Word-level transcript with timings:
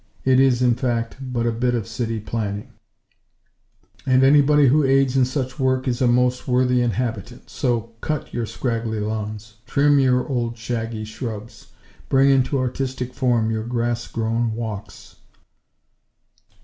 It 0.25 0.39
is, 0.39 0.63
in 0.63 0.73
fact, 0.73 1.17
but 1.21 1.45
a 1.45 1.51
bit 1.51 1.75
of 1.75 1.87
City 1.87 2.19
Planning; 2.19 2.69
and 4.03 4.23
anybody 4.23 4.67
who 4.69 4.83
aids 4.83 5.15
in 5.15 5.25
such 5.25 5.59
work 5.59 5.87
is 5.87 6.01
a 6.01 6.07
most 6.07 6.47
worthy 6.47 6.81
inhabitant. 6.81 7.51
So, 7.51 7.91
cut 8.01 8.33
your 8.33 8.47
scraggly 8.47 8.99
lawns! 8.99 9.57
Trim 9.67 9.99
your 9.99 10.27
old, 10.27 10.57
shaggy 10.57 11.03
shrubs! 11.03 11.73
Bring 12.09 12.31
into 12.31 12.57
artistic 12.57 13.13
form, 13.13 13.51
your 13.51 13.63
grass 13.67 14.07
grown 14.07 14.53
walks!" 14.55 15.17